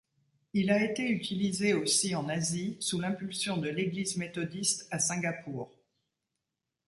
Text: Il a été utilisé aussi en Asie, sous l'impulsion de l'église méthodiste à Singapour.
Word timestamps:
Il 0.53 0.71
a 0.71 0.83
été 0.83 1.07
utilisé 1.11 1.75
aussi 1.75 2.15
en 2.15 2.27
Asie, 2.27 2.75
sous 2.79 2.99
l'impulsion 2.99 3.57
de 3.57 3.69
l'église 3.69 4.17
méthodiste 4.17 4.87
à 4.89 4.97
Singapour. 4.97 5.77